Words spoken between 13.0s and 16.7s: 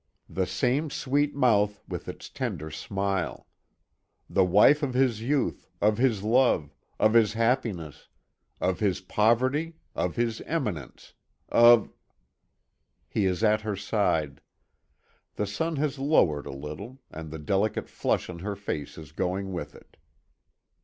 He is at her side. The sun has lowered a